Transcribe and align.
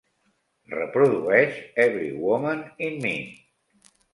Reprodueix 0.73 1.61
Every 1.85 2.09
Woman 2.25 2.67
In 2.89 2.99
Me 3.07 3.17